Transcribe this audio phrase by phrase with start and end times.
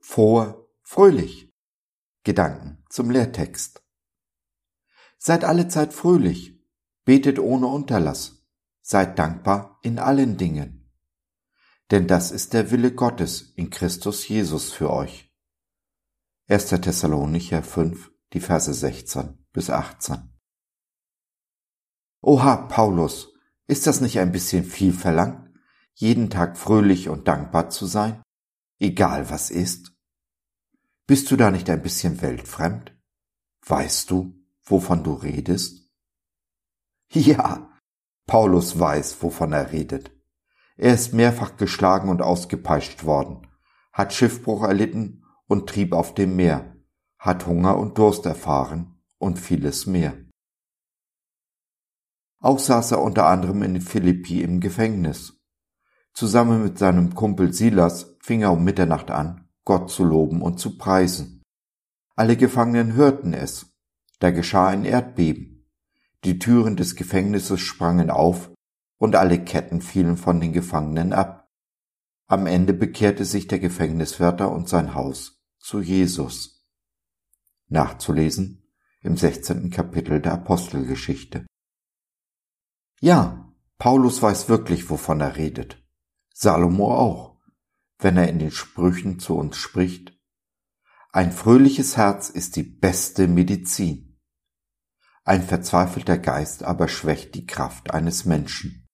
[0.00, 1.54] frohe, fröhlich.
[2.24, 3.80] Gedanken zum Lehrtext.
[5.18, 6.60] Seid alle Zeit fröhlich,
[7.04, 8.44] betet ohne Unterlass,
[8.82, 10.90] seid dankbar in allen Dingen.
[11.92, 15.32] Denn das ist der Wille Gottes in Christus Jesus für euch.
[16.48, 16.70] 1.
[16.70, 20.28] Thessalonicher 5, die Verse 16 bis 18.
[22.20, 23.32] Oha, Paulus,
[23.68, 25.52] ist das nicht ein bisschen viel verlangt,
[25.94, 28.24] jeden Tag fröhlich und dankbar zu sein,
[28.78, 29.92] egal was ist?
[31.06, 32.96] Bist du da nicht ein bisschen weltfremd?
[33.64, 35.86] Weißt du, wovon du redest?
[37.12, 37.70] Ja,
[38.26, 40.10] Paulus weiß, wovon er redet.
[40.76, 43.46] Er ist mehrfach geschlagen und ausgepeitscht worden,
[43.92, 46.76] hat Schiffbruch erlitten und trieb auf dem Meer,
[47.18, 50.16] hat Hunger und Durst erfahren und vieles mehr.
[52.38, 55.40] Auch saß er unter anderem in Philippi im Gefängnis.
[56.12, 60.76] Zusammen mit seinem Kumpel Silas fing er um Mitternacht an, Gott zu loben und zu
[60.76, 61.44] preisen.
[62.16, 63.72] Alle Gefangenen hörten es.
[64.18, 65.70] Da geschah ein Erdbeben.
[66.24, 68.50] Die Türen des Gefängnisses sprangen auf
[68.98, 71.52] und alle Ketten fielen von den Gefangenen ab.
[72.26, 76.66] Am Ende bekehrte sich der Gefängniswärter und sein Haus zu Jesus.
[77.68, 78.68] Nachzulesen
[79.02, 79.70] im 16.
[79.70, 81.46] Kapitel der Apostelgeschichte.
[83.00, 85.80] Ja, Paulus weiß wirklich, wovon er redet.
[86.34, 87.35] Salomo auch,
[87.98, 90.16] wenn er in den Sprüchen zu uns spricht.
[91.12, 94.18] Ein fröhliches Herz ist die beste Medizin.
[95.24, 98.86] Ein verzweifelter Geist aber schwächt die Kraft eines Menschen.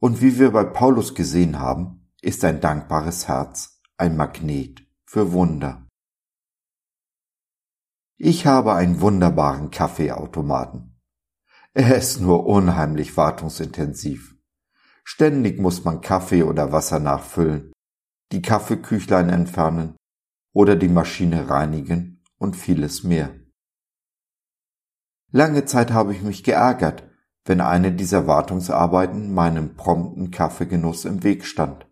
[0.00, 5.88] Und wie wir bei Paulus gesehen haben, ist ein dankbares Herz ein Magnet für Wunder.
[8.16, 11.00] Ich habe einen wunderbaren Kaffeeautomaten.
[11.74, 14.37] Er ist nur unheimlich wartungsintensiv.
[15.10, 17.72] Ständig muss man Kaffee oder Wasser nachfüllen,
[18.30, 19.96] die Kaffeeküchlein entfernen
[20.52, 23.30] oder die Maschine reinigen und vieles mehr.
[25.30, 27.08] Lange Zeit habe ich mich geärgert,
[27.46, 31.86] wenn eine dieser Wartungsarbeiten meinem prompten Kaffeegenuss im Weg stand.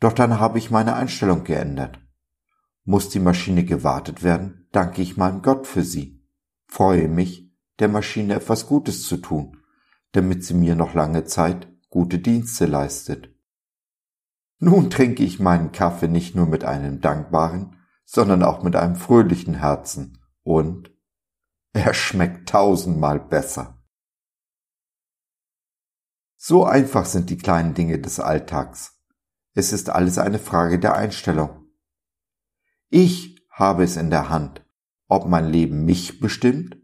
[0.00, 2.00] Doch dann habe ich meine Einstellung geändert.
[2.82, 6.26] Muss die Maschine gewartet werden, danke ich meinem Gott für sie,
[6.66, 9.58] freue mich, der Maschine etwas Gutes zu tun,
[10.10, 13.28] damit sie mir noch lange Zeit gute Dienste leistet.
[14.58, 19.54] Nun trinke ich meinen Kaffee nicht nur mit einem dankbaren, sondern auch mit einem fröhlichen
[19.54, 20.90] Herzen und
[21.72, 23.82] er schmeckt tausendmal besser.
[26.36, 28.98] So einfach sind die kleinen Dinge des Alltags.
[29.54, 31.66] Es ist alles eine Frage der Einstellung.
[32.88, 34.64] Ich habe es in der Hand,
[35.06, 36.76] ob mein Leben mich bestimmt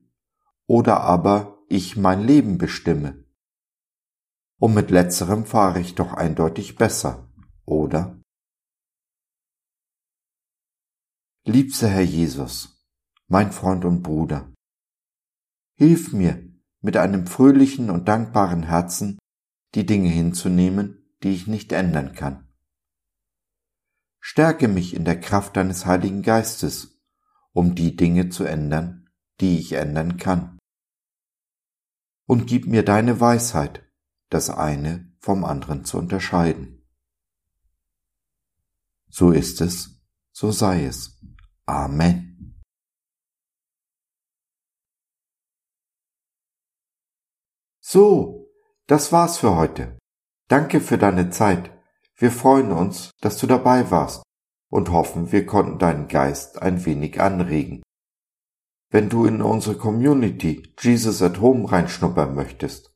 [0.67, 3.26] oder aber ich mein Leben bestimme.
[4.59, 7.31] Und mit letzterem fahre ich doch eindeutig besser,
[7.65, 8.21] oder?
[11.45, 12.83] Liebster Herr Jesus,
[13.29, 14.53] mein Freund und Bruder,
[15.79, 16.43] hilf mir,
[16.81, 19.19] mit einem fröhlichen und dankbaren Herzen
[19.75, 22.49] die Dinge hinzunehmen, die ich nicht ändern kann.
[24.21, 27.01] Stärke mich in der Kraft deines Heiligen Geistes,
[27.53, 29.09] um die Dinge zu ändern,
[29.41, 30.57] die ich ändern kann
[32.27, 33.86] und gib mir deine Weisheit,
[34.29, 36.87] das eine vom anderen zu unterscheiden.
[39.09, 41.21] So ist es, so sei es.
[41.65, 42.63] Amen.
[47.81, 48.51] So,
[48.87, 49.97] das war's für heute.
[50.49, 51.71] Danke für deine Zeit.
[52.17, 54.23] Wir freuen uns, dass du dabei warst
[54.71, 57.83] und hoffen, wir konnten deinen Geist ein wenig anregen.
[58.91, 62.96] Wenn du in unsere Community Jesus at Home reinschnuppern möchtest,